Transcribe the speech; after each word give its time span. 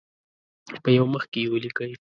په 0.83 0.89
یو 0.97 1.05
مخ 1.13 1.23
کې 1.31 1.39
یې 1.43 1.51
ولیکئ. 1.51 1.89